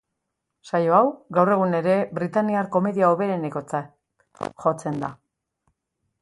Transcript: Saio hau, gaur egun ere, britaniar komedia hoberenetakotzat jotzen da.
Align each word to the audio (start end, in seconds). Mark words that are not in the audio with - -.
Saio 0.67 0.93
hau, 0.99 1.09
gaur 1.37 1.51
egun 1.55 1.77
ere, 1.79 1.97
britaniar 2.19 2.71
komedia 2.77 3.11
hoberenetakotzat 3.15 4.49
jotzen 4.65 4.99
da. 5.05 5.13